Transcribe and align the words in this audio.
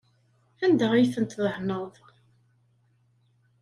Anda 0.65 0.87
ay 0.93 1.07
tent-tdehneḍ? 1.13 1.93